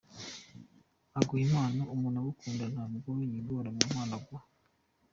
Aguha 1.19 1.41
impano: 1.45 1.81
Umuntu 1.93 2.17
ugukunda 2.19 2.65
ntabwo 2.73 3.09
yigora 3.31 3.69
mu 3.75 3.81
mpano 3.89 4.13
aguha. 4.19 4.45